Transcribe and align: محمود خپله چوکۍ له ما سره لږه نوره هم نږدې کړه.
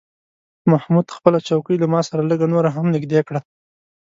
محمود 0.71 1.07
خپله 1.15 1.39
چوکۍ 1.47 1.75
له 1.79 1.87
ما 1.93 1.99
سره 2.07 2.21
لږه 2.29 2.47
نوره 2.53 2.69
هم 2.75 2.85
نږدې 2.95 3.21
کړه. 3.27 3.41